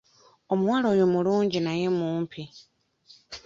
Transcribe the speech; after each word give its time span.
Omuwala 0.51 0.85
oyo 0.93 1.05
mulungi 1.13 1.59
naye 1.61 1.87
mumpi. 1.97 2.43